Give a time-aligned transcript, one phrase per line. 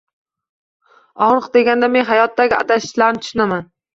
[1.25, 3.71] Og’riq deganda men hayotdagi adashishlarni tushunaman.